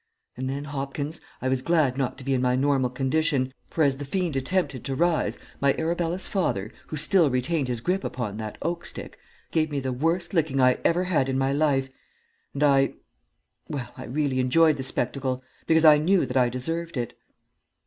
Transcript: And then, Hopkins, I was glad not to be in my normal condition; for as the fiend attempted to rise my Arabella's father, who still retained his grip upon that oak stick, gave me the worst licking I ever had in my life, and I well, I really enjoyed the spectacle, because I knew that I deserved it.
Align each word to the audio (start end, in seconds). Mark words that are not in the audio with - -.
And 0.35 0.49
then, 0.49 0.63
Hopkins, 0.63 1.21
I 1.43 1.47
was 1.47 1.61
glad 1.61 1.95
not 1.95 2.17
to 2.17 2.23
be 2.23 2.33
in 2.33 2.41
my 2.41 2.55
normal 2.55 2.89
condition; 2.89 3.53
for 3.67 3.83
as 3.83 3.97
the 3.97 4.03
fiend 4.03 4.35
attempted 4.35 4.83
to 4.85 4.95
rise 4.95 5.37
my 5.59 5.75
Arabella's 5.77 6.25
father, 6.25 6.71
who 6.87 6.97
still 6.97 7.29
retained 7.29 7.67
his 7.67 7.81
grip 7.81 8.03
upon 8.03 8.37
that 8.37 8.57
oak 8.63 8.83
stick, 8.83 9.19
gave 9.51 9.69
me 9.69 9.79
the 9.79 9.93
worst 9.93 10.33
licking 10.33 10.59
I 10.59 10.79
ever 10.83 11.03
had 11.03 11.29
in 11.29 11.37
my 11.37 11.53
life, 11.53 11.89
and 12.55 12.63
I 12.63 12.93
well, 13.69 13.93
I 13.95 14.05
really 14.05 14.39
enjoyed 14.39 14.77
the 14.77 14.81
spectacle, 14.81 15.43
because 15.67 15.85
I 15.85 15.99
knew 15.99 16.25
that 16.25 16.35
I 16.35 16.49
deserved 16.49 16.97
it. 16.97 17.13